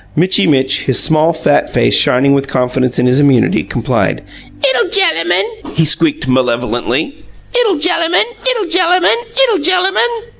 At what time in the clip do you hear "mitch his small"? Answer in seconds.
0.47-1.31